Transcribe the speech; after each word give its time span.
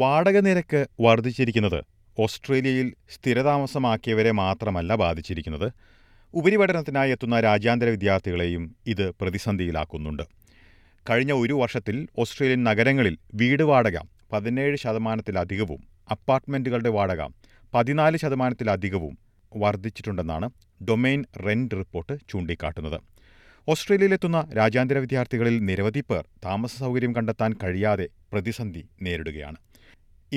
വാടക 0.00 0.38
നിരക്ക് 0.38 0.86
വർദ്ധിച്ചിരിക്കുന്നത് 1.00 1.80
ഓസ്ട്രേലിയയിൽ 2.18 2.88
സ്ഥിരതാമസമാക്കിയവരെ 3.10 4.30
മാത്രമല്ല 4.30 4.94
ബാധിച്ചിരിക്കുന്നത്. 4.94 5.72
ഉപരിപഠനത്തിനായി 6.34 7.10
എത്തുന്ന 7.10 7.40
രാജ്യാന്തര 7.40 7.88
വിദ്യാർത്ഥികളെയും 7.88 8.76
ഇത് 8.86 9.10
പ്രതിസന്ധിയിലാക്കുന്നുണ്ട്. 9.10 10.24
കഴിഞ്ഞ 11.10 11.32
ഒരു 11.32 11.52
വർഷത്തിൽ 11.52 11.96
ഓസ്ട്രേലിയൻ 12.18 12.64
നഗരങ്ങളിൽ 12.64 13.18
വീട് 13.34 13.62
വാടക 13.62 13.98
പതിനേഴ് 14.32 14.76
ശതമാനത്തിലധികവും 14.76 15.80
അപ്പാർട്ട്മെന്റുകളുടെ 16.10 16.88
വാടക 16.88 17.22
പതിനാല് 17.74 18.16
ശതമാനത്തിലധികവും 18.16 19.18
വർദ്ധിച്ചിട്ടുണ്ടെന്നാണ് 19.56 20.50
ഡൊമെയിൻ 20.88 21.24
റെന്റ് 21.46 21.74
റിപ്പോർട്ട് 21.74 22.14
ചൂണ്ടിക്കാട്ടുന്നത്. 22.30 22.98
ഓസ്ട്രേലിയയിലെത്തുന്ന 23.68 24.38
രാജ്യാന്തര 24.56 24.98
വിദ്യാർത്ഥികളിൽ 24.98 25.58
നിരവധി 25.58 26.00
പേർ 26.00 26.24
താമസ 26.44 26.74
സൗകര്യം 26.78 27.12
കണ്ടെത്താൻ 27.16 27.52
കഴിയാതെ 27.62 28.08
പ്രതിസന്ധി 28.32 28.82
നേരിടുകയാണ്. 29.02 29.56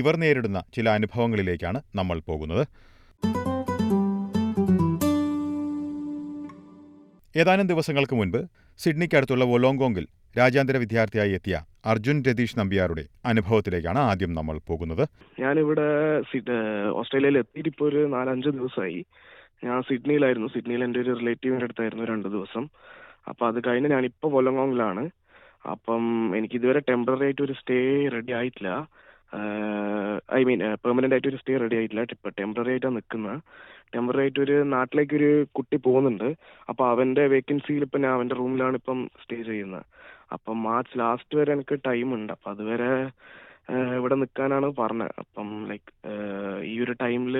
ഇവർ 0.01 0.15
നേരിടുന്ന 0.15 0.59
ചില 0.73 0.89
അനുഭവങ്ങളിലേക്കാണ് 0.89 1.81
നമ്മൾ 1.95 2.19
പോകുന്നത്. 2.29 2.63
ഏതാനും 7.35 7.67
ദിവസങ്ങൾക്ക് 7.67 8.15
മുൻപ് 8.19 8.39
സിഡ്നിക്കടുത്തുള്ള 8.79 9.45
വൊലോങ്കോങ്ങിൽ 9.45 10.05
രാജ്യാന്തര 10.37 10.77
വിദ്യാർത്ഥിയായി 10.77 11.31
എത്തിയ 11.31 11.55
അർജുൻ 11.85 12.17
രതീഷ് 12.27 12.59
നമ്പ്യാരുടെ 12.59 13.03
അനുഭവത്തിലേക്കാണ് 13.25 13.99
ആദ്യം 14.09 14.31
നമ്മൾ 14.33 14.55
പോകുന്നത്. 14.67 15.03
ഞാനിവിടെ 15.39 15.87
ഓസ്ട്രേലിയയിൽ 16.99 17.37
എത്തിയിട്ട് 17.37 17.69
ഇപ്പോൾ 17.69 17.87
ഒരു 17.89 18.01
നാലഞ്ച് 18.15 18.49
ദിവസമായി 18.57 18.99
ഞാൻ 19.63 19.81
സിഡ്നിയിലായിരുന്നു. 19.81 20.47
സിഡ്നിയിൽ 20.47 20.83
എന്റെ 20.83 20.99
ഒരു 20.99 21.13
റിലേറ്റീവിന്റെ 21.19 21.65
അടുത്തായിരുന്നു 21.65 22.05
രണ്ട് 22.11 22.27
ദിവസം. 22.35 22.63
അപ്പം 23.29 23.45
അത് 23.47 23.59
കഴിഞ്ഞ് 23.67 23.89
ഞാനിപ്പോൾ 23.89 24.31
വൊലോങ്കോങ്ങിലാണ് 24.33 25.03
അപ്പം 25.71 26.03
എനിക്കിതുവരെ 26.37 26.81
ടെമ്പററി 26.89 27.25
ആയിട്ട് 27.25 27.41
ഒരു 27.41 27.55
സ്റ്റേ 27.59 27.79
റെഡി 28.15 28.31
ആയിട്ടില്ല. 28.39 28.71
ഐ 30.39 30.41
മീൻ 30.49 30.61
പെർമനന്റ് 30.83 31.15
ആയിട്ട് 31.15 31.29
ഒരു 31.31 31.39
സ്റ്റേ 31.41 31.57
റെഡി 31.63 31.75
ആയിട്ടില്ല. 31.79 32.03
ഇപ്പം 32.15 32.33
ടെമ്പററി 32.39 32.71
ആയിട്ടാണ് 32.73 32.95
നിൽക്കുന്നത് 32.99 33.39
ടെമ്പററി 33.93 34.21
ആയിട്ട് 34.23 34.39
ഒരു 34.45 34.55
നാട്ടിലേക്ക് 34.75 35.15
ഒരു 35.19 35.31
കുട്ടി 35.57 35.77
പോകുന്നുണ്ട്. 35.87 36.27
അപ്പോൾ 36.69 36.85
അവന്റെ 36.93 37.23
വേക്കൻസിയിൽ 37.33 37.83
ഇപ്പം 37.87 38.01
ഞാൻ 38.05 38.13
അവന്റെ 38.17 38.35
റൂമിലാണ് 38.41 38.75
ഇപ്പം 38.81 38.99
സ്റ്റേ 39.23 39.37
ചെയ്യുന്നത് 39.49 39.85
അപ്പം 40.35 40.57
മാർച്ച് 40.67 40.95
ലാസ്റ്റ് 41.01 41.37
വരെ 41.39 41.51
എനിക്ക് 41.57 41.75
ടൈം 41.89 42.07
ഉണ്ട്. 42.17 42.31
അപ്പം 42.35 42.51
അതുവരെ 42.53 42.91
ഇവിടെ 43.99 44.15
നിൽക്കാനാണ് 44.21 44.67
പറഞ്ഞത് 44.81 45.13
അപ്പം 45.21 45.47
ലൈക്ക് 45.69 45.91
ഈ 46.71 46.73
ഒരു 46.83 46.93
ടൈമിൽ 47.03 47.35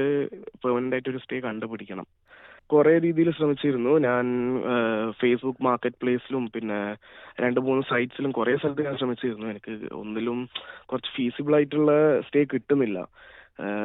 പെർമനന്റ് 0.64 0.96
ആയിട്ട് 0.96 1.12
ഒരു 1.14 1.22
സ്റ്റേ 1.24 1.38
കണ്ടുപിടിക്കണം. 1.48 2.08
കുറേ 2.72 3.00
രീതിയിൽ 3.00 3.32
ശ്രമിച്ചിരുന്നു. 3.32 4.00
ഞാൻ 4.00 4.26
ഫേസ്ബുക്ക് 5.12 5.64
മാർക്കറ്റ് 5.64 5.96
പ്ലേസിലും 6.02 6.52
പിന്നെ 6.56 6.96
രണ്ട് 7.40 7.60
മൂന്ന് 7.60 7.84
സൈറ്റ്സിലും 7.90 8.32
കുറെ 8.32 8.58
സ്ഥലത്ത് 8.58 8.86
ഞാൻ 8.86 8.98
ശ്രമിച്ചിരുന്നു. 8.98 9.48
എനിക്ക് 9.48 9.94
ഒന്നിലും 9.94 10.50
കുറച്ച് 10.86 11.12
ഫീസിബിൾ 11.18 11.56
ആയിട്ടുള്ള 11.56 12.22
സ്റ്റേ 12.22 12.44
കിട്ടുന്നില്ല. 12.44 13.08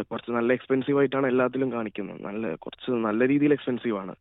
കുറച്ച് 0.01 0.31
നല്ല 0.31 0.53
എക്സ്പെൻസീവ് 0.53 0.99
ആയിട്ടാണ് 0.99 1.27
എല്ലാത്തിലും 1.27 1.73
കാണിക്കുന്നത്. 1.73 2.23
നല്ല 2.23 2.55
കുറച്ച് 2.55 2.91
നല്ല 2.91 3.29
രീതിയിൽ 3.29 3.53
എക്സ്പെൻസീവ് 3.53 3.99
ആണ്. 3.99 4.15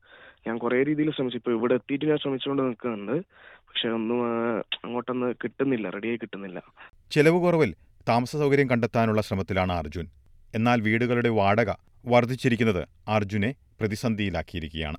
ഞാൻ 0.48 0.58
കുറെ 0.58 0.86
രീതിയിൽ 0.86 1.12
ശ്രമിച്ചു. 1.12 1.38
ഇപ്പോൾ 1.38 1.52
ഇവിടെ 1.52 1.74
എത്തിയിട്ട് 1.74 2.06
ഞാൻ 2.06 2.18
ശ്രമിച്ചുകൊണ്ട് 2.18 2.64
നിൽക്കുന്നുണ്ട്. 2.64 3.22
പക്ഷെ 3.70 3.90
ഒന്നും 3.90 4.20
അങ്ങോട്ടൊന്ന് 4.60 5.34
കിട്ടുന്നില്ല. 5.44 5.90
റെഡിയായി 5.90 6.18
കിട്ടുന്നില്ല. 6.18 6.64
ചെലവ് 7.12 7.42
കുറവിൽ 7.42 7.74
താമസ 8.10 8.36
സൗകര്യം 8.36 8.70
കണ്ടെത്താനുള്ള 8.70 9.22
ശ്രമത്തിലാണ് 9.22 9.72
അർജുൻ. 9.72 10.08
എന്നാൽ 10.56 10.82
വീടുകളുടെ 10.82 11.30
വാടക 11.30 11.91
വർദ്ധിച്ചിരിക്കുന്നത് 12.06 12.88
അർജുനെ 13.08 13.56
പ്രതിസന്ധിയിലാക്കിയിരിക്കുകയാണ്. 13.80 14.98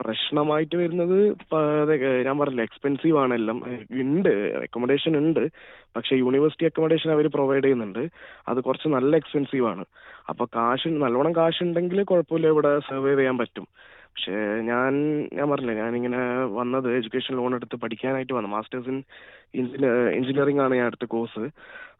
പ്രശ്നമായിട്ട് 0.00 0.76
വരുന്നത് 0.76 1.36
ഞാൻ 2.24 2.38
പറഞ്ഞില്ല 2.38 2.62
എക്സ്പെൻസീവ് 2.62 3.18
ആണ് 3.18 3.34
എല്ലാം. 3.34 3.80
ഉണ്ട് 3.92 4.28
അക്കോമഡേഷൻ 4.28 5.16
ഉണ്ട്. 5.16 5.48
പക്ഷെ 5.96 6.14
യൂണിവേഴ്സിറ്റി 6.14 6.64
അക്കോമഡേഷൻ 6.64 7.10
അവർ 7.10 7.26
പ്രൊവൈഡ് 7.26 7.64
ചെയ്യുന്നുണ്ട്. 7.64 8.08
അത് 8.48 8.60
കുറച്ച് 8.60 8.88
നല്ല 8.88 9.16
എക്സ്പെൻസീവ് 9.16 9.66
ആണ്. 9.66 9.84
അപ്പൊ 10.28 10.44
കാശ് 10.44 10.88
നല്ലോണം 10.88 11.36
കാശ് 11.36 11.62
ഉണ്ടെങ്കിൽ 11.62 12.02
കുഴപ്പമില്ല. 12.02 12.46
ഇവിടെ 12.46 12.78
സർവൈവ് 12.78 13.18
ചെയ്യാൻ 13.18 13.38
പറ്റും. 13.38 13.68
പക്ഷേ 14.10 14.36
ഞാൻ 14.68 14.92
ഞാൻ 15.38 15.46
പറഞ്ഞില്ലേ 15.50 15.74
ഞാനിങ്ങനെ 15.82 16.20
വന്നത് 16.58 16.88
എഡ്യൂക്കേഷൻ 16.96 17.34
ലോൺ 17.40 17.54
എടുത്ത് 17.58 17.76
പഠിക്കാനായിട്ട് 17.82 18.32
വന്നു. 18.36 18.48
മാസ്റ്റേഴ്സ് 18.54 18.90
ഇൻ 18.92 18.98
എഞ്ചിനീയറിംഗ് 20.18 20.62
ആണ് 20.64 20.74
ഞാൻ 20.78 20.86
അടുത്ത 20.90 21.06
കോഴ്സ്. 21.14 21.44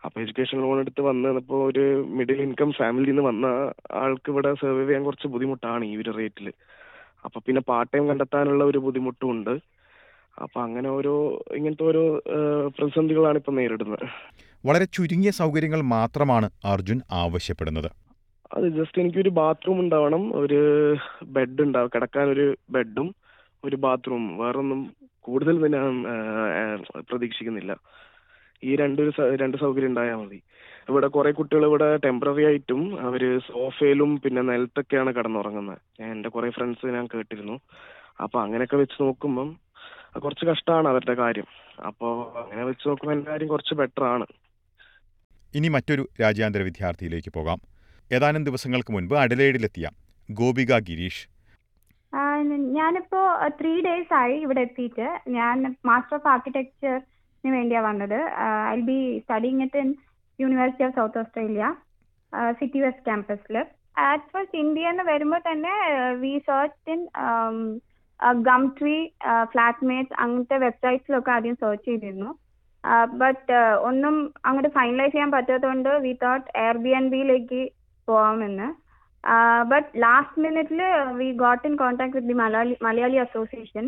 അപ്പോൾ 0.05 0.19
എഡ്യൂക്കേഷൻ 0.23 0.59
ലോൺ 0.65 0.79
എടുത്ത് 0.85 1.03
വന്നപ്പോൾ 1.09 1.61
ഒരു 1.71 1.85
മിഡിൽ 2.19 2.41
ഇൻകം 2.47 2.73
ഫാമിലിയിൽ 2.79 3.15
നിന്ന് 3.15 3.25
വന്ന 3.29 3.47
ആൾക്ക് 4.03 4.31
ഇവിടെ 4.33 4.51
സർവൈവ് 4.63 4.89
ചെയ്യാൻ 4.89 5.05
കുറച്ച് 5.09 5.29
ബുദ്ധിമുട്ടാണ് 5.35 5.85
ഈ 5.93 5.95
ഒരു 6.03 6.13
റേറ്റിൽ 6.19 6.49
അപ്പോൾ 7.27 7.41
പിന്നെ 7.47 7.63
പാർട്ട് 7.71 7.93
ടൈം 7.95 8.05
കണ്ടെത്താനുള്ള 8.11 8.65
ഒരു 8.65 8.79
ബുദ്ധിമുട്ടും 8.79 9.31
ഉണ്ട്. 9.35 9.55
അപ്പോൾ 10.45 10.61
അങ്ങനെ 10.67 10.89
ഓരോ 10.97 11.15
ഇങ്ങനത്തെ 11.59 11.85
ഓരോ 11.91 12.03
പ്രതിസന്ധികളാണ് 12.77 13.39
ഇപ്പം 13.41 13.57
നേരിടുന്നത്. 13.61 14.05
വളരെ 14.69 14.87
ചുരുങ്ങിയ 14.97 15.31
സൗകര്യങ്ങൾ 15.41 15.81
മാത്രമാണ് 15.97 16.47
അർജുൻ 16.73 17.01
ആവശ്യപ്പെടുന്നത്. 17.23 17.91
അത് 18.57 18.67
ജസ്റ്റ് 18.69 19.01
എനിക്കൊരു 19.03 19.29
ബാത്റൂം 19.29 19.81
ഉണ്ടാവണം. 19.81 20.23
ഒരു 20.43 20.61
ബെഡ് 21.37 21.63
ഉണ്ടാവും 21.63 21.91
കിടക്കാൻ 21.95 22.29
ഒരു 22.35 22.47
ബെഡും 22.71 23.09
ഒരു 23.65 23.77
ബാത്റൂം 23.77 24.39
വേറൊന്നും 24.39 24.81
കൂടുതൽ 25.27 25.57
ഞാൻ 25.77 26.05
പ്രതീക്ഷിക്കുന്നില്ല. 27.11 27.73
ഈ 28.65 28.77
രണ്ട് 28.77 29.03
രണ്ട് 29.41 29.57
സൗകര്യം 29.57 29.89
ഉണ്ടായാൽ 29.89 30.17
മതി. 30.17 30.43
ഇവിടെ 30.89 31.07
കുറെ 31.07 31.31
കുട്ടികൾ 31.33 31.65
ഇവിടെ 31.67 31.97
ടെമ്പററി 31.97 32.45
ആയിട്ടും 32.45 32.83
അവർ 33.07 33.23
സോഫയിലും 33.47 34.21
പിന്നെ 34.21 34.43
നിലത്തൊക്കെയാണ് 34.43 35.11
കിടന്നുറങ്ങുന്നത് 35.17 35.79
എന്റെ 36.03 36.29
കുറെ 36.29 36.51
ഫ്രണ്ട്സ് 36.51 36.87
ഞാൻ 36.97 37.07
കേട്ടിരുന്നു. 37.15 37.57
അപ്പൊ 38.21 38.37
അങ്ങനെയൊക്കെ 38.43 38.77
വെച്ച് 38.77 39.03
നോക്കുമ്പം 39.03 39.49
കുറച്ച് 40.25 40.45
കഷ്ടമാണ് 40.47 40.89
അവരുടെ 40.89 41.15
കാര്യം. 41.15 41.49
അപ്പോൾ 41.87 42.15
അങ്ങനെ 42.43 42.65
വെച്ച് 42.65 42.89
നോക്കുമ്പോൾ 42.89 43.15
എന്റെ 43.17 43.31
കാര്യം 43.31 43.49
കുറച്ച് 43.49 43.75
ബെറ്റർ 43.75 44.05
ആണ്. 44.05 44.27
ഇനി 45.55 45.69
മറ്റൊരു 45.69 46.09
രാജ്യാന്തര 46.21 46.63
വിദ്യാർത്ഥിയിലേക്ക് 46.63 47.33
പോകാം. 47.33 47.61
ഏതാനും 48.17 48.43
ദിവസങ്ങൾക്ക് 48.49 48.93
മുൻപ് 48.95 49.15
അഡലേഡിലെത്തിയ 49.23 49.87
ഗോപിക 50.29 50.73
ഗിരീഷ്. 50.89 51.25
ഞാനിപ്പോ 52.79 53.21
ത്രീ 53.59 53.73
ഡേയ്സ് 53.87 54.15
ആയി 54.21 54.37
ഇവിടെ 54.45 54.61
എത്തിയിട്ട്. 54.67 55.09
ഞാൻ 55.37 55.57
മാസ്റ്റർ 55.89 56.17
ഓഫ് 56.19 56.29
ആർക്കിടെക്ചറിന് 56.35 57.51
വേണ്ടിയാണ് 57.57 57.87
വന്നത്. 57.89 58.19
I 58.77 58.79
be 58.91 58.99
studying 59.25 59.63
it 59.67 59.81
in 59.83 59.91
University 60.39 60.87
of 60.89 60.97
South 61.01 61.21
Australia 61.23 61.67
City 62.61 62.81
West 62.85 63.07
ക്യാമ്പസിൽ 63.09 63.57
ആറ്റ് 64.09 64.29
ഫസ്റ്റ് 64.33 64.59
ഇന്ത്യ 64.65 64.91
എന്ന് 64.93 65.05
വരുമ്പോൾ 65.13 65.41
തന്നെ 65.51 65.75
we 66.25 66.35
search 66.49 66.91
in 66.95 67.01
Gumtree 68.79 68.97
flatmates 69.53 70.17
അങ്ങനത്തെ 70.23 70.57
വെബ്സൈറ്റ്സിലൊക്കെ 70.67 71.33
ആദ്യം 71.37 71.57
സെർച്ച് 71.63 71.87
ചെയ്തിരുന്നു. 71.89 72.31
ബട്ട് 73.21 73.57
ഒന്നും 73.89 74.15
അങ്ങോട്ട് 74.49 74.71
ഫൈനലൈസ് 74.79 75.13
ചെയ്യാൻ 75.15 75.31
പറ്റാത്തതുകൊണ്ട് 75.35 75.91
വി 76.05 76.13
തോട്ട് 76.23 76.47
എയർ 76.63 76.77
ബി 76.85 76.93
എൻ 76.99 77.07
ബിയിലേക്ക് 77.15 77.61
പോവാമെന്ന് 78.11 78.69
ബട്ട് 79.73 79.89
ലാസ്റ്റ് 80.05 80.43
മിനിറ്റിൽ 80.45 80.81
we 81.21 81.29
got 81.43 81.65
in 81.69 81.75
contact 81.83 82.15
with 82.17 82.31
the 82.33 82.37
Malayali 82.43 82.75
Malayali 82.87 83.19
association 83.25 83.87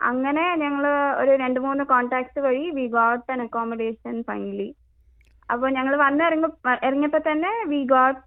അങ്ങനെ 0.00 0.44
ഞങ്ങൾ 0.62 0.84
ഒരു 1.22 1.32
രണ്ട് 1.42 1.58
മൂന്ന് 1.64 1.84
കോൺടാക്ട്സ് 1.94 2.44
വഴി 2.46 2.64
we 2.78 2.86
got 2.98 3.26
an 3.34 3.40
accommodation 3.46 4.14
finally 4.28 4.68
അപ്പോൾ 5.48 5.68
ഞങ്ങൾ 5.76 5.94
വന്ന് 6.04 6.22
ഇറങ്ങ 6.28 6.48
ഇറങ്ങിയപ്പോൾ 6.88 7.22
തന്നെ 7.28 7.50
we 7.72 7.80
got 7.92 8.22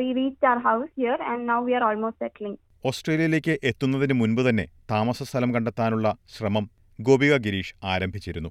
we 0.00 0.08
reach 0.18 0.46
our 0.50 0.60
house 0.68 0.92
here 1.00 1.18
and 1.30 1.44
now 1.52 1.58
we 1.68 1.74
are 1.78 1.84
almost 1.90 2.22
settling 2.24 2.58
ഓസ്ട്രേലിയയിലേക്ക് 2.90 3.54
എത്തുന്നതിന് 3.70 4.14
മുൻപ് 4.20 4.42
തന്നെ 4.48 4.64
താമസ 4.92 5.22
സ്ഥലം 5.30 5.50
കണ്ടെത്താനുള്ള 5.54 6.08
ശ്രമം 6.34 6.64
ഗോപിക 6.98 7.34
ഗിരീഷ് 7.46 7.74
ആരംഭിച്ചിരുന്നു. 7.92 8.50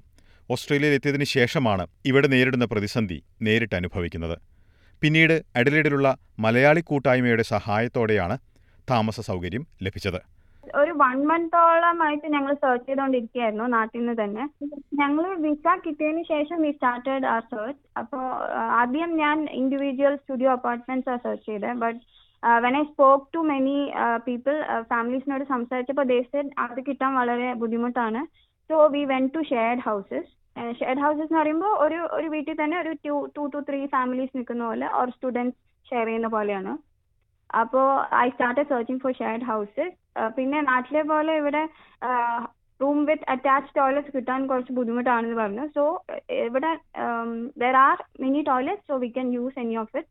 ഓസ്ട്രേലിയയിൽ 0.50 0.96
എത്തിയതിനു 0.96 1.26
ശേഷമാണ് 1.36 1.84
ഇവിടെ 2.10 2.28
നേരിടുന്ന 2.34 2.66
പ്രതിസന്ധി 2.72 3.18
നേരിട്ട് 3.46 3.76
അനുഭവിക്കുന്നത്. 3.80 4.36
പിന്നീട് 5.02 5.36
അഡലേഡിലുള്ള 5.58 6.08
മലയാളി 6.44 6.82
കൂട്ടായ്മയുടെ 6.90 7.44
സഹായത്തോടെയാണ് 7.54 8.36
താമസ 8.90 9.20
സൗകര്യം 9.28 9.64
ലഭിച്ചത്. 9.84 10.18
ഒരു 10.80 10.92
വൺ 11.00 11.16
മന്തോളമായിട്ട് 11.30 12.28
ഞങ്ങൾ 12.34 12.52
സെർച്ച് 12.62 12.86
ചെയ്തുകൊണ്ടിരിക്കുകയായിരുന്നു 12.86 13.66
നാട്ടിൽ 13.74 13.98
നിന്ന് 14.00 14.14
തന്നെ. 14.22 14.44
ഞങ്ങൾ 15.00 15.24
വിസ 15.44 15.66
കിട്ടിയതിന് 15.84 16.22
ശേഷം 16.32 16.58
വി 16.64 16.70
സ്റ്റാർട്ടഡ് 16.70 17.26
ആ 17.34 17.36
സെർച്ച് 17.50 17.82
അപ്പോൾ 18.00 18.24
ആദ്യം 18.80 19.10
ഞാൻ 19.22 19.36
ഇൻഡിവിജ്വൽ 19.60 20.16
സ്റ്റുഡിയോ 20.22 20.50
അപ്പാർട്ട്മെന്റ്സ് 20.52 21.12
ആ 21.14 21.16
സെർച്ച് 21.24 21.46
ചെയ്തത് 21.50 21.80
but 21.84 22.00
when 22.64 22.74
I 22.80 22.82
spoke 22.90 23.28
to 23.34 23.42
many 23.52 23.76
people 24.26 24.56
ഫാമിലീസിനോട് 24.92 25.44
സംസാരിച്ചപ്പോൾ 25.54 26.08
ദേ 26.12 26.18
സെഡ് 26.32 26.52
അത് 26.64 26.80
കിട്ടാൻ 26.88 27.12
വളരെ 27.20 27.48
ബുദ്ധിമുട്ടാണ്. 27.62 28.22
So 28.70 28.78
we 28.96 29.04
went 29.14 29.26
to 29.36 29.42
shared 29.52 29.84
houses 29.88 30.30
shared 30.78 31.02
houses 31.04 31.28
എന്ന് 31.28 31.40
പറയുമ്പോൾ 31.40 31.72
ഒരു 31.84 31.98
ഒരു 32.16 32.28
വീട്ടിൽ 32.34 32.56
തന്നെ 32.60 32.76
ഒരു 32.82 32.92
two 33.06 33.14
two 33.36 33.42
two 33.54 33.58
three 33.68 33.80
families 33.94 34.32
നിൽക്കുന്ന 34.36 34.64
പോലെ 34.70 34.86
ഓർ 34.98 35.08
സ്റ്റുഡൻസ് 35.16 35.56
ഷെയർ 35.86 36.06
ചെയ്യുന്ന 36.08 36.28
പോലെയാണ്. 36.36 36.72
അപ്പോൾ 37.60 37.86
I 38.24 38.26
start 38.34 38.62
searching 38.70 39.00
for 39.04 39.12
shared 39.20 39.46
houses. 39.50 39.86
പിന്നെ 40.36 40.58
നാട്ടിലെ 40.70 41.02
പോലെ 41.12 41.32
ഇവിടെ 41.40 41.62
റൂം 42.80 42.98
വിത്ത് 43.08 43.26
അറ്റാച്ച് 43.32 43.70
ടോയ്ലറ്റ്സ് 43.78 44.12
കിട്ടാൻ 44.16 44.40
കുറച്ച് 44.50 44.72
ബുദ്ധിമുട്ടാണെന്ന് 44.78 45.38
പറഞ്ഞു. 45.42 45.64
സോ 45.76 45.82
ഇവിടെ 46.46 46.72
there 47.62 47.76
are 47.88 47.98
many 48.24 48.40
toilets 48.50 48.86
so 48.90 48.96
we 49.04 49.10
can 49.16 49.28
use 49.36 49.58
any 49.64 49.76
of 49.84 49.96
it 50.00 50.10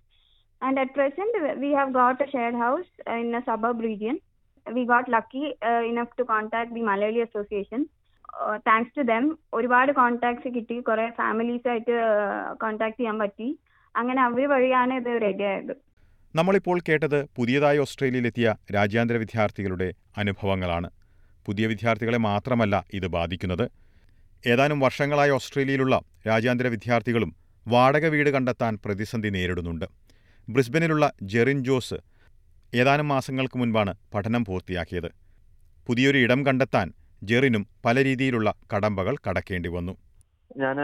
and 0.62 0.80
at 0.84 0.96
present 1.00 1.42
we 1.64 1.70
have 1.80 1.92
got 2.00 2.22
a 2.26 2.30
shared 2.36 2.60
house 2.64 2.90
in 3.24 3.30
a 3.42 3.44
suburb 3.50 3.84
region 3.90 4.18
we 4.68 4.84
got 4.94 5.12
lucky 5.18 5.44
enough 5.92 6.16
to 6.20 6.26
contact 6.34 6.74
the 6.78 6.84
Malayali 6.92 7.22
association 7.28 7.82
thanks 8.56 8.98
to 8.98 9.02
them 9.02 9.38
ഒരുപാട് 9.54 9.92
contacts 9.92 10.56
കിട്ടി. 10.56 10.80
കുറെ 10.80 11.14
families 11.18 11.68
ആയിട്ട് 11.70 11.92
contact 12.62 12.98
ചെയ്യാൻ 12.98 13.20
പറ്റി. 13.20 13.60
അങ്ങനെ 13.96 14.22
അവർ 14.22 14.50
വഴിയാണ് 14.50 14.94
ഇത് 14.94 15.22
റെഡിയായത് 15.22 15.74
നമ്മളിപ്പോൾ 16.36 16.80
കേട്ടത് 16.90 17.26
പുതിയതായി 17.36 17.78
ഓസ്ട്രേലിയയിലെത്തിയ 17.78 18.56
രാജ്യാന്തര 18.76 19.18
വിദ്യാർത്ഥികളുടെ 19.18 19.94
അനുഭവങ്ങളാണ്. 20.18 20.90
പുതിയ 21.46 21.68
വിദ്യാർത്ഥികളെ 21.68 22.18
മാത്രമല്ല 22.18 22.86
ഇത് 22.94 23.08
ബാധിക്കുന്നത്. 23.08 23.72
ഏതാനും 24.48 24.80
വർഷങ്ങളായി 24.80 25.30
ഓസ്ട്രേലിയയിലുള്ള 25.30 26.02
രാജ്യാന്തര 26.28 26.68
വിദ്യാർത്ഥികളും 26.68 27.36
വാടക 27.68 28.06
വീട് 28.06 28.30
കണ്ടെത്താൻ 28.30 28.80
പ്രതിസന്ധി 28.86 29.30
നേരിടുന്നുണ്ട്. 29.30 29.86
ബ്രിസ്ബനിലുള്ള 30.50 31.14
ജെറിൻ 31.22 31.64
ജോസ് 31.64 31.96
ഏതാനും 32.74 33.08
മാസങ്ങൾക്ക് 33.08 33.58
മുൻപാണ് 33.58 33.94
പഠനം 34.14 34.46
പൂർത്തിയാക്കിയത്. 34.46 35.10
പുതിയൊരു 35.88 36.18
ഇടം 36.18 36.46
കണ്ടെത്താൻ 36.46 36.94
ജെറിനും 37.24 37.66
പല 37.86 38.04
രീതിയിലുള്ള 38.04 38.50
കടമ്പകൾ 38.74 39.16
കടക്കേണ്ടി 39.28 39.70
വന്നു. 39.70 39.94
ഞാൻ 40.58 40.78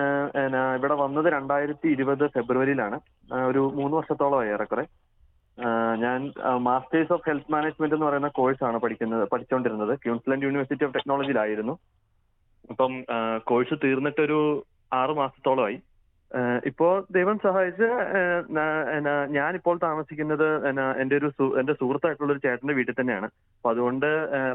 ഇവിടെ 0.77 0.93
വന്നത് 0.93 1.27
രണ്ടായിരത്തി 1.33 1.87
ഇരുപത് 1.87 2.27
ഫെബ്രുവരിയിലാണ് 2.27 2.99
ഒരു 3.49 3.61
മൂന്ന് 3.75 3.97
വർഷത്തോളമായി 3.97 4.49
ഏറെക്കുറെ. 4.49 4.85
ഞാൻ 6.03 6.19
മാസ്റ്റേഴ്സ് 6.63 7.13
ഓഫ് 7.13 7.29
ഹെൽത്ത് 7.29 7.51
മാനേജ്മെന്റ് 7.51 7.95
എന്ന് 7.95 8.05
പറയുന്ന 8.05 8.27
കോഴ്സാണ് 8.27 8.77
പഠിക്കുന്നത് 8.77 9.23
പഠിച്ചുകൊണ്ടിരുന്നത് 9.29 9.93
ക്യൂൻസ്ലൻഡ് 10.03 10.43
യൂണിവേഴ്സിറ്റി 10.43 10.85
ഓഫ് 10.85 10.93
ടെക്നോളജിയിലായിരുന്നു 10.93 11.77
ഇപ്പം 12.69 12.91
കോഴ്സ് 13.43 13.75
തീർന്നിട്ടൊരു 13.83 14.65
ആറു 14.93 15.13
മാസത്തോളമായി. 15.13 15.77
ഇപ്പോൾ 16.65 16.65
ഇപ്പോ 16.65 17.07
ദൈവം 17.11 17.37
സഹായിച്ച് 17.43 17.87
ഞാനിപ്പോൾ 19.37 19.79
താമസിക്കുന്നത് 19.83 20.47
എന്റെ 21.01 21.15
ഒരു 21.17 21.31
എന്റെ 21.59 21.73
സുഹൃത്തായിട്ടുള്ള 21.73 22.31
ഒരു 22.33 22.43
ചേട്ടന്റെ 22.45 22.73
വീട്ടിൽ 22.73 22.95
തന്നെയാണ്. 22.99 23.25
അപ്പൊ 23.25 23.69
അതുകൊണ്ട് 23.71 24.09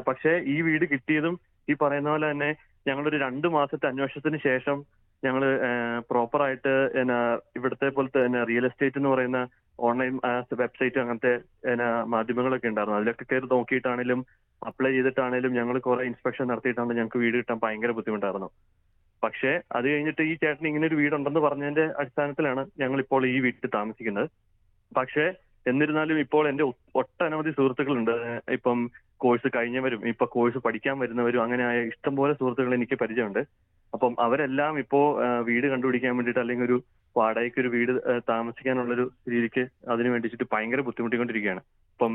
പക്ഷേ 0.07 0.33
ഈ 0.53 0.61
വീട് 0.61 0.85
കിട്ടിയതും 0.93 1.39
ഈ 1.71 1.75
പറയുന്ന 1.81 2.09
പോലെ 2.09 2.27
തന്നെ 2.31 2.49
ഞങ്ങളൊരു 2.87 3.17
രണ്ട് 3.25 3.47
മാസത്തെ 3.57 3.87
അന്വേഷണത്തിന് 3.87 4.39
ശേഷം 4.49 4.77
ഞങ്ങൾ 5.23 5.43
പ്രോപ്പർ 6.09 6.41
ആയിട്ട് 6.45 6.73
എന്നാ 7.01 7.19
ഇവിടുത്തെ 7.57 7.87
പോലത്തെ 7.95 8.19
എന്നാ 8.25 8.41
റിയൽ 8.49 8.65
എസ്റ്റേറ്റ് 8.69 8.99
എന്ന് 8.99 9.11
പറയുന്ന 9.13 9.39
ഓൺലൈൻ 9.79 10.13
വെബ്സൈറ്റ് 10.61 10.99
അങ്ങനത്തെ 11.01 11.33
എന്നാ 11.71 11.87
മാധ്യമങ്ങളൊക്കെ 12.13 12.67
ഉണ്ടായിരുന്നു. 12.71 12.99
അതിലൊക്കെ 12.99 13.25
കയറി 13.31 13.47
നോക്കിയിട്ടാണെങ്കിലും 13.53 14.21
അപ്ലൈ 14.61 14.91
ചെയ്തിട്ടാണെങ്കിലും 14.91 15.53
ഞങ്ങൾ 15.59 15.75
കുറെ 15.87 16.03
ഇൻസ്പെക്ഷൻ 16.09 16.45
നടത്തിയിട്ടാണ് 16.51 16.97
ഞങ്ങൾക്ക് 16.99 17.19
വീട് 17.23 17.37
കിട്ടാൻ 17.37 17.59
ഭയങ്കര 17.63 17.91
ബുദ്ധിമുട്ടായിരുന്നു. 17.97 18.49
പക്ഷേ 19.23 19.51
അത് 19.77 19.85
കഴിഞ്ഞിട്ട് 19.91 20.23
ഈ 20.31 20.33
ചേട്ടൻ 20.43 20.65
ഇങ്ങനെ 20.67 20.87
ഒരു 20.87 20.97
വീടുണ്ടെന്ന് 21.01 21.41
പറഞ്ഞതിന്റെ 21.47 21.85
അടിസ്ഥാനത്തിലാണ് 22.01 22.63
ഞങ്ങൾ 22.81 22.99
ഇപ്പോൾ 23.05 23.25
ഈ 23.33 23.37
വീട്ടിൽ 23.45 23.69
താമസിക്കുന്നത്. 23.77 24.29
പക്ഷേ 24.95 25.25
എന്നിരുന്നാലും 25.65 26.17
ഇപ്പോൾ 26.25 26.43
എന്റെ 26.49 26.65
ഒട്ടനവധി 27.01 27.51
സുഹൃത്തുക്കളുണ്ട്. 27.57 28.15
ഇപ്പം 28.57 28.77
കോഴ്സ് 29.17 29.47
കഴിഞ്ഞവരും 29.55 30.07
ഇപ്പൊ 30.07 30.25
കോഴ്സ് 30.25 30.57
പഠിക്കാൻ 30.57 30.99
വരുന്നവരും 30.99 31.43
അങ്ങനെയായ 31.43 31.77
ഇഷ്ടംപോലെ 31.91 32.33
സുഹൃത്തുക്കൾ 32.33 32.73
എനിക്ക് 32.75 32.95
പരിചയമുണ്ട്. 33.01 33.41
അപ്പം 33.93 34.15
അവരെല്ലാം 34.19 34.79
ഇപ്പോ 34.79 34.99
വീട് 35.41 35.67
കണ്ടുപിടിക്കാൻ 35.67 36.15
വേണ്ടിയിട്ട് 36.17 36.39
അല്ലെങ്കിൽ 36.39 36.65
ഒരു 36.65 36.77
വാടകയ്ക്ക് 37.17 37.59
ഒരു 37.61 37.67
വീട് 37.67 37.91
താമസിക്കാനുള്ളൊരു 38.29 39.11
രീതിക്ക് 39.31 39.63
അതിനു 39.89 40.09
വേണ്ടിയിട്ട് 40.09 40.47
ഭയങ്കര 40.53 40.81
ബുദ്ധിമുട്ടിക്കൊണ്ടിരിക്കുകയാണ്. 40.81 41.61
അപ്പം 41.93 42.13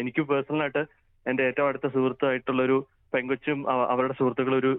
എനിക്ക് 0.00 0.20
പേഴ്സണലായിട്ട് 0.20 0.84
എന്റെ 1.26 1.42
ഏറ്റവും 1.42 1.68
അടുത്ത 1.68 1.86
സുഹൃത്തായിട്ടുള്ള 1.86 2.62
ഒരു 2.62 2.78
പെങ്കൊച്ചും 3.14 3.58
അവരുടെ 3.70 4.14
സുഹൃത്തുക്കൾ 4.18 4.54
ഒരു 4.54 4.72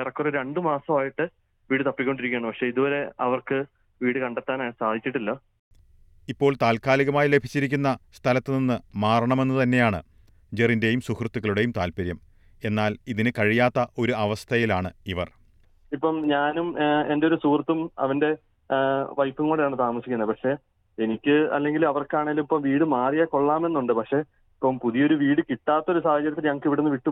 ഏറെക്കുറെ 0.00 0.30
രണ്ടു 0.30 0.60
മാസമായിട്ട് 0.60 1.24
വീട് 1.70 1.82
തപ്പിക്കൊണ്ടിരിക്കുകയാണ്. 1.86 2.46
പക്ഷെ 2.46 2.66
ഇതുവരെ 2.66 3.00
അവർക്ക് 3.20 3.64
വീട് 4.02 4.18
കണ്ടെത്താൻ 4.18 4.60
സാധിച്ചിട്ടില്ല. 4.80 5.30
ഇപ്പോൾ 6.28 6.52
താൽക്കാലികമായി 6.62 7.28
ലഭിച്ചിരിക്കുന്ന 7.28 7.98
സ്ഥലത്തുനിന്ന് 8.16 8.78
മാറണമെന്ന് 8.96 9.62
തന്നെയാണ് 9.62 10.00
ജെറിന്റെയും 10.58 11.00
സുഹൃത്തുക്കളുടെയും 11.06 11.72
താല്പര്യം 11.78 12.18
എന്നാൽ 12.66 12.92
ഇതിന് 13.12 13.30
കഴിയാത്ത 13.38 13.78
ഒരു 14.02 14.12
അവസ്ഥയിലാണ് 14.24 14.90
ഇവർ. 15.12 15.28
ഇപ്പം 15.96 16.16
ഞാനും 16.34 16.68
എന്റെ 17.12 17.26
ഒരു 17.30 17.36
സുഹൃത്തും 17.44 17.80
അവന്റെ 18.04 18.30
വൈഫും 19.18 19.48
കൂടെയാണ് 19.50 19.76
താമസിക്കുന്നത്. 19.84 20.30
പക്ഷെ 20.32 20.52
എനിക്ക് 20.98 21.34
അല്ലെങ്കിൽ 21.56 21.82
അവർക്കാണെങ്കിലും 21.90 22.44
ഇപ്പൊ 22.46 22.56
വീട് 22.66 22.84
മാറിയാൽ 22.94 23.28
കൊള്ളാമെന്നുണ്ട്. 23.34 23.92
പക്ഷെ 24.00 24.18
ഇപ്പം 24.56 24.76
പുതിയൊരു 24.84 25.14
വീട് 25.22 25.40
കിട്ടാത്തൊരു 25.50 26.00
സാഹചര്യത്തിൽ 26.06 26.46
ഞങ്ങൾക്ക് 26.48 26.68
ഇവിടുന്ന് 26.70 26.92
വിട്ടു 26.94 27.10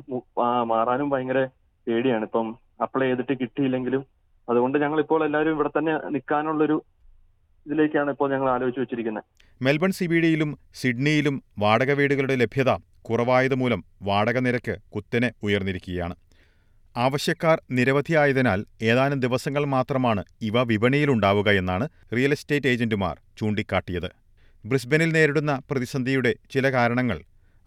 മാറാനും 0.72 1.10
ഭയങ്കര 1.12 1.40
പേടിയാണ്. 1.86 2.24
ഇപ്പം 2.28 2.48
അപ്ലൈ 2.86 3.08
ചെയ്തിട്ട് 3.08 3.34
കിട്ടിയില്ലെങ്കിലും 3.42 4.02
അതുകൊണ്ട് 4.48 4.76
ഞങ്ങൾ 4.82 4.98
ഇപ്പോൾ 5.04 5.20
എല്ലാവരും 5.26 5.54
ഇവിടെ 5.56 5.70
തന്നെ 5.78 5.94
നിൽക്കാനുള്ളൊരു 6.14 6.76
ഇതിലേക്കാണ് 7.66 8.10
ഇപ്പോൾ 8.14 8.28
ഞങ്ങൾ 8.34 8.48
ആലോചിച്ച് 8.54 8.80
വെച്ചിരിക്കുന്നത്. 8.82 9.24
മെൽബൺ 9.66 9.90
സിബിഡിയിലും 9.98 10.10
ബി 10.10 10.22
ഡിയിലും 10.26 10.50
സിഡ്നിയിലും 10.80 11.36
വാടക 11.62 11.90
വീടുകളുടെ 11.98 12.36
ലഭ്യത 12.42 12.70
കുറവായതുമൂലം 13.08 13.84
വാടക 14.02 14.38
നിരക്ക് 14.38 14.74
കുത്തനെ 14.96 15.30
ഉയർന്നിരിക്കുകയാണ്. 15.42 16.14
ആവശ്യക്കാർ 16.96 17.58
നിരവധിയായതിനാൽ 17.70 18.60
ഏതാനും 18.82 19.20
ദിവസങ്ങൾ 19.20 19.64
മാത്രമാണ് 19.64 20.22
ഇവ 20.42 20.62
വിപണിയിലുണ്ടാവുക 20.62 21.48
എന്നാണ് 21.50 21.88
റിയൽ 22.16 22.32
എസ്റ്റേറ്റ് 22.32 22.66
ഏജന്റുമാർ 22.66 23.16
ചൂണ്ടിക്കാട്ടിയത്. 23.38 24.10
ബ്രിസ്ബനിൽ 24.66 25.10
നേരിടുന്ന 25.12 25.52
പ്രതിസന്ധിയുടെ 25.70 26.32
ചില 26.50 26.72
കാരണങ്ങൾ 26.72 27.18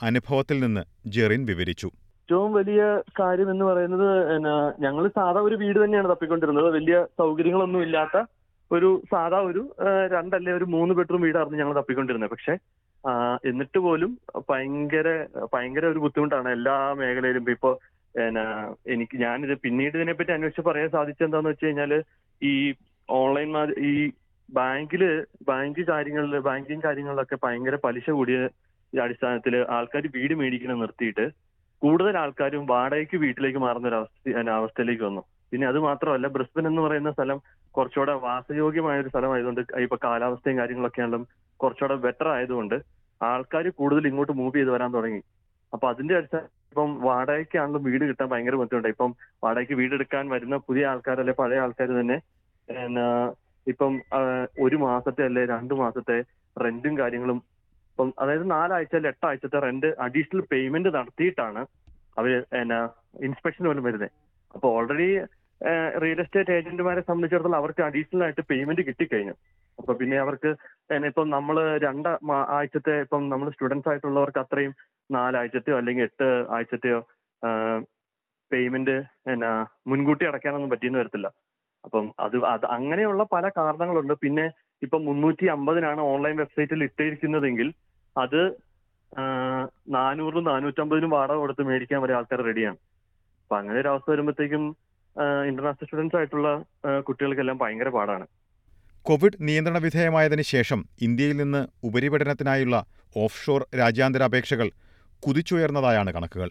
അനുഭവത്തിൽ 0.04 0.60
നിന്ന് 0.60 0.82
ജെറിൻ 1.08 1.46
വിവരിച്ചു. 1.46 1.90
ഏറ്റവും 2.24 2.54
വലിയ 2.54 2.82
കാര്യം 3.20 3.52
എന്ന് 3.52 3.66
പറയുന്നത് 3.66 4.10
ഞങ്ങൾ 4.84 5.08
സാധാ 5.08 5.40
ഒരു 5.40 5.56
വീട് 5.56 5.80
തന്നെയാണ് 5.84 6.10
തപ്പിക്കൊണ്ടിരുന്നത്. 6.10 6.68
വലിയ 6.74 7.06
സൗകര്യങ്ങളൊന്നും 7.20 7.82
ഇല്ലാത്ത 7.84 8.18
ഒരു 8.72 8.90
സാധാ 9.12 9.40
ഒരു 9.40 9.76
രണ്ടല്ലേ 10.14 10.54
ഒരു 10.54 10.66
മൂന്ന് 10.66 10.94
ബെഡ്റൂം 10.96 11.22
വീടായിരുന്നു 11.22 11.58
ഞങ്ങൾ 11.58 11.76
തപ്പിക്കൊണ്ടിരുന്നത്. 11.78 12.30
പക്ഷെ 12.30 12.54
എന്നിട്ട് 13.46 13.80
പോലും 13.80 14.12
ഭയങ്കര 14.50 15.08
ഭയങ്കര 15.54 15.86
ഒരു 15.86 16.00
ബുദ്ധിമുട്ടാണ് 16.00 16.50
എല്ലാ 16.50 16.76
മേഖലയിലും. 16.94 17.50
ഇപ്പൊ 17.50 17.72
എന്നാ, 18.16 18.44
എനിക്ക് 18.88 19.16
ഞാനിത് 19.18 19.54
പിന്നീട് 19.58 19.96
ഇതിനെപ്പറ്റി 19.98 20.32
അന്വേഷിച്ച് 20.32 20.62
പറയാൻ 20.62 20.90
സാധിച്ചെന്താന്ന് 20.90 21.50
വെച്ച് 21.50 21.66
കഴിഞ്ഞാൽ 21.66 21.94
ഈ 22.42 22.74
ഓൺലൈൻ 23.10 23.50
ഈ 23.78 23.94
ബാങ്കിൽ 24.50 25.04
ബാങ്ക് 25.48 25.82
കാര്യങ്ങളിൽ 25.88 26.40
ബാങ്കിങ് 26.40 26.82
കാര്യങ്ങളിലൊക്കെ 26.82 27.38
ഭയങ്കര 27.44 27.76
പലിശ 27.84 28.10
കൂടിയ 28.10 28.38
അടിസ്ഥാനത്തിൽ 28.94 29.56
ആൾക്കാർ 29.70 30.04
വീട് 30.08 30.34
മേടിക്കണം 30.34 30.80
നിർത്തിയിട്ട് 30.80 31.26
കൂടുതൽ 31.82 32.18
ആൾക്കാരും 32.18 32.66
വാടകയ്ക്ക് 32.66 33.18
വീട്ടിലേക്ക് 33.18 33.60
മാറുന്ന 33.60 33.88
ഒരു 33.88 33.96
അവസ്ഥ 33.96 34.50
അവസ്ഥയിലേക്ക് 34.50 35.04
വന്നു. 35.04 35.24
പിന്നെ 35.54 35.66
അത് 35.72 35.80
മാത്രമല്ല 35.86 36.28
ബ്രിസ്ബൻ 36.36 36.66
എന്ന് 36.70 36.82
പറയുന്ന 36.84 37.10
സ്ഥലം 37.16 37.40
കുറച്ചുകൂടെ 37.76 38.14
വാസയോഗ്യമായ 38.24 39.02
ഒരു 39.04 39.10
സ്ഥലമായതുകൊണ്ട് 39.12 39.62
ഇപ്പൊ 39.86 39.98
കാലാവസ്ഥയും 40.06 40.58
കാര്യങ്ങളൊക്കെ 40.60 41.02
ആണെങ്കിലും 41.04 41.24
കുറച്ചുകൂടെ 41.60 41.96
ബെറ്റർ 42.06 42.28
ആയതുകൊണ്ട് 42.36 42.76
ആൾക്കാർ 43.22 43.66
കൂടുതൽ 43.80 44.08
ഇങ്ങോട്ട് 44.10 44.34
മൂവ് 44.40 44.56
ചെയ്ത് 44.56 44.72
വരാൻ 44.76 44.90
തുടങ്ങി. 44.96 45.22
അപ്പൊ 45.74 45.86
അതിന്റെ 45.92 46.14
അടിസ്ഥാനം 46.20 46.50
ഇപ്പം 46.72 46.92
വാടകയ്ക്കാണെങ്കിലും 47.06 47.84
വീട് 47.88 48.04
കിട്ടാൻ 48.10 48.28
ഭയങ്കര 48.32 48.56
ബുദ്ധിമുട്ടുണ്ട്. 48.62 48.90
ഇപ്പം 48.96 49.12
വാടകയ്ക്ക് 49.44 49.76
വീട് 49.82 49.94
എടുക്കാൻ 49.98 50.26
വരുന്ന 50.34 50.58
പുതിയ 50.68 50.84
ആൾക്കാർ 50.92 51.20
അല്ലെ 51.24 51.36
പഴയ 51.42 51.60
ആൾക്കാർ 51.66 51.92
തന്നെ 52.00 52.18
ഇപ്പം 53.68 53.94
ഒരു 54.66 54.78
മാസത്തെ 54.86 55.24
അല്ലെ 55.30 55.44
രണ്ടു 55.54 55.76
മാസത്തെ 55.82 56.18
റെന്റും 56.58 56.96
കാര്യങ്ങളും 57.02 57.40
ഇപ്പം 57.92 58.10
അതായത് 58.22 58.46
നാലാഴ്ച 58.52 58.96
അല്ലെ 59.00 59.12
എട്ടാഴ്ചത്തെ 59.14 59.60
റെന്റ് 59.68 59.92
അഡീഷണൽ 60.06 60.44
പേയ്മെന്റ് 60.52 60.92
നടത്തിയിട്ടാണ് 60.98 61.62
അവർ 62.18 62.32
എന്നാ 62.62 62.80
ഇൻസ്പെക്ഷൻ 63.28 63.64
പോലും 63.70 63.86
വരുന്നത് 63.88 64.12
അപ്പൊ 64.54 64.68
ഓൾറെഡി 64.78 65.08
റിയൽ 66.04 66.20
എസ്റ്റേറ്റ് 66.24 66.54
ഏജന്റുമാരെ 66.58 67.02
സംബന്ധിച്ചിടത്തോളം 67.10 67.60
അവർക്ക് 67.62 67.82
അഡീഷണൽ 67.88 68.24
ആയിട്ട് 68.26 68.44
പേയ്മെന്റ് 68.52 68.84
കിട്ടിക്കഴിഞ്ഞു. 68.88 69.36
അപ്പൊ 69.80 69.92
പിന്നെ 70.00 70.18
അവർക്ക് 70.24 70.50
ഇപ്പം 71.10 71.28
നമ്മൾ 71.36 71.56
രണ്ട 71.86 72.08
ആഴ്ചത്തെ 72.58 72.96
ഇപ്പം 73.06 73.24
നമ്മൾ 73.34 73.48
സ്റ്റുഡൻസ് 73.54 73.90
ആയിട്ടുള്ളവർക്ക് 73.92 74.42
അത്രയും 74.44 74.74
നാലാഴ്ചത്തെയോ 75.10 75.78
അല്ലെങ്കിൽ 75.82 76.04
എട്ട് 76.10 76.28
ആഴ്ചത്തെയോ 76.56 77.00
പേയ്മെന്റ് 78.52 78.98
എന്നാ 79.34 79.52
മുൻകൂട്ടി 79.92 80.24
അടയ്ക്കാനൊന്നും 80.30 80.72
പറ്റിയെന്ന് 80.74 81.02
വരത്തില്ല. 81.02 81.28
അപ്പം 81.84 82.06
അത് 82.26 82.36
അത് 82.54 82.66
അങ്ങനെയുള്ള 82.76 83.22
പല 83.36 83.46
കാരണങ്ങളുണ്ട്. 83.58 84.14
പിന്നെ 84.26 84.46
ഇപ്പം 84.82 85.02
മുന്നൂറ്റി 85.10 85.46
അമ്പതിനാണ് 85.56 86.02
ഓൺലൈൻ 86.12 86.36
വെബ്സൈറ്റിൽ 86.44 86.84
ഇട്ടിരിക്കുന്നതെങ്കിൽ 86.88 87.68
അത് 88.16 88.42
നാനൂറിനും 89.96 90.48
നാനൂറ്റമ്പതിനും 90.52 91.12
വാടക 91.18 91.38
കൊടുത്ത് 91.42 91.64
മേടിക്കാൻ 91.70 92.00
വരെ 92.04 92.14
ആൾക്കാർ 92.20 92.40
റെഡിയാണ് 92.50 92.80
അപ്പൊ 93.42 93.56
അങ്ങനെ 93.60 93.78
ഒരു 93.82 93.90
അവസ്ഥ 93.92 94.08
വരുമ്പോഴത്തേക്കും 94.12 94.64
ഇന്റർനാഷണൽ 95.50 95.86
സ്റ്റുഡൻസ് 95.86 96.16
ആയിട്ടുള്ള 96.16 96.64
കുട്ടികൾക്കെല്ലാം 97.08 97.58
ഭയങ്കര 97.58 97.90
പാടാണ്. 97.90 98.26
കോവിഡ് 99.02 99.38
നിയന്ത്രണ 99.42 99.78
വിധേയമായതിനു 99.78 100.42
ശേഷം 100.42 100.86
ഇന്ത്യയിൽ 101.02 101.38
നിന്ന് 101.38 101.68
ഉപരിപഠനത്തിനായുള്ള 101.88 102.86
ഓഫ്ഷോർ 103.18 103.68
രാജ്യാന്തര 103.80 104.24
അപേക്ഷകൾ 104.24 104.72
കുതിച്ചുയർന്നതായാണ് 105.24 106.12
കണക്കുകൾ. 106.14 106.50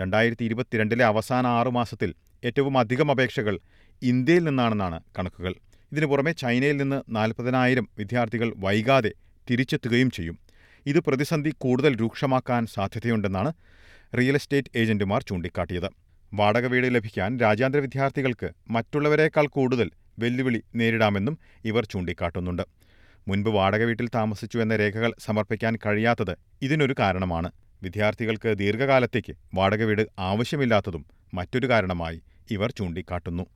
രണ്ടായിരത്തി 0.00 0.44
ഇരുപത്തിരണ്ടിലെ 0.44 1.04
അവസാന 1.04 1.46
ആറുമാസത്തിൽ 1.46 2.14
ഏറ്റവും 2.44 2.78
അധികം 2.78 3.10
അപേക്ഷകൾ 3.10 3.60
ഇന്ത്യയിൽ 4.02 4.44
നിന്നാണെന്നാണ് 4.44 5.00
കണക്കുകൾ. 5.18 5.54
ഇതിനു 5.92 6.06
പുറമെ 6.06 6.32
ചൈനയിൽ 6.32 6.76
നിന്ന് 6.76 7.02
നാൽപ്പതിനായിരം 7.16 7.88
വിദ്യാർത്ഥികൾ 7.98 8.52
വൈകാതെ 8.56 9.12
തിരിച്ചെത്തുകയും 9.50 10.10
ചെയ്യും. 10.10 10.38
ഇത് 10.86 11.00
പ്രതിസന്ധി 11.00 11.50
കൂടുതൽ 11.58 11.96
രൂക്ഷമാക്കാൻ 12.00 12.66
സാധ്യതയുണ്ടെന്നാണ് 12.66 13.52
റിയൽ 14.18 14.34
എസ്റ്റേറ്റ് 14.34 14.72
ഏജന്റുമാർ 14.76 15.22
ചൂണ്ടിക്കാട്ടിയത്. 15.22 16.01
വാടക 16.34 16.66
വീട് 16.66 16.94
ലഭിക്കാൻ 16.94 17.40
രാജ്യാന്തര 17.40 17.78
വിദ്യാർത്ഥികൾക്ക് 17.78 18.48
മറ്റുള്ളവരെക്കാൾ 18.70 19.46
കൂടുതൽ 19.46 19.90
വെല്ലുവിളി 20.18 20.62
നേരിടാമെന്നും 20.74 21.38
ഇവർ 21.64 21.84
ചൂണ്ടിക്കാട്ടുന്നുണ്ട്. 21.84 22.64
മുൻപ് 23.28 23.50
വാടക 23.50 23.82
വീട്ടിൽ 23.82 24.08
താമസിച്ചു 24.14 24.58
എന്ന 24.58 24.76
രേഖകൾ 24.76 25.12
സമർപ്പിക്കാൻ 25.18 25.78
കഴിയാത്തത് 25.86 26.34
ഇതിനൊരു 26.62 26.94
കാരണമാണ്. 26.98 27.52
വിദ്യാർത്ഥികൾക്ക് 27.82 28.58
ദീർഘകാലത്തേക്ക് 28.58 29.32
വാടക 29.54 29.82
വീട് 29.82 30.02
ആവശ്യമില്ലാത്തതും 30.18 31.04
മറ്റൊരു 31.34 31.66
കാരണമായി 31.66 32.22
ഇവർ 32.50 32.70
ചൂണ്ടിക്കാട്ടുന്നു. 32.70 33.46